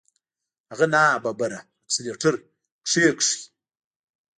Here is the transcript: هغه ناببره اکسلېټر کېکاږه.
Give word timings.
هغه 0.71 0.85
ناببره 0.93 1.59
اکسلېټر 1.85 2.33
کېکاږه. 2.87 3.33